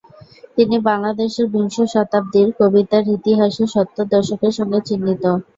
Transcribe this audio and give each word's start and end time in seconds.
তিনি 0.57 0.75
বাংলাদেশের 0.87 1.47
বিংশ 1.49 1.75
শতাব্দীর 1.93 2.47
কবিতার 2.59 3.03
ইতিহাসে 3.15 3.63
সত্তর 3.73 4.05
দশকের 4.13 4.53
সঙ্গে 4.57 4.79
চিহ্নিত। 4.87 5.23